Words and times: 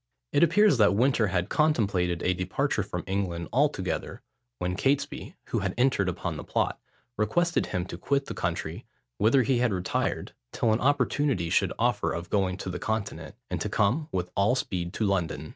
It 0.31 0.41
appears 0.41 0.79
that 0.79 0.95
Winter 0.95 1.27
had 1.27 1.47
contemplated 1.47 2.23
a 2.23 2.33
departure 2.33 2.81
from 2.81 3.03
England 3.05 3.49
altogether, 3.53 4.23
when 4.57 4.73
Catesby, 4.75 5.35
who 5.49 5.59
had 5.59 5.75
entered 5.77 6.09
upon 6.09 6.37
the 6.37 6.43
plot, 6.43 6.79
requested 7.17 7.67
him 7.67 7.85
to 7.85 7.99
quit 7.99 8.25
the 8.25 8.33
country, 8.33 8.87
whither 9.19 9.43
he 9.43 9.59
had 9.59 9.71
retired, 9.71 10.33
till 10.51 10.73
an 10.73 10.79
opportunity 10.81 11.51
should 11.51 11.71
offer 11.77 12.13
of 12.13 12.31
going 12.31 12.57
to 12.57 12.69
the 12.71 12.79
Continent, 12.79 13.35
and 13.51 13.61
to 13.61 13.69
come 13.69 14.07
with 14.11 14.31
all 14.35 14.55
speed 14.55 14.91
to 14.93 15.05
London. 15.05 15.49